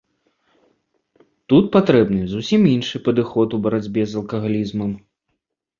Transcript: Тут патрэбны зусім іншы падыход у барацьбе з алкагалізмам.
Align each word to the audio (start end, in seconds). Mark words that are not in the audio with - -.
Тут 1.53 1.65
патрэбны 1.77 2.21
зусім 2.33 2.61
іншы 2.75 3.05
падыход 3.09 3.49
у 3.61 3.65
барацьбе 3.69 4.03
з 4.11 4.23
алкагалізмам. 4.25 4.91